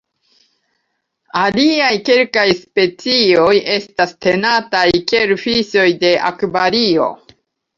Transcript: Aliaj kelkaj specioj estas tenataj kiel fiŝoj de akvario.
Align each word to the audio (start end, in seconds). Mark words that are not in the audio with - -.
Aliaj 1.41 1.91
kelkaj 2.07 2.45
specioj 2.61 3.53
estas 3.75 4.17
tenataj 4.27 4.87
kiel 5.13 5.35
fiŝoj 5.45 5.89
de 6.07 6.15
akvario. 6.33 7.09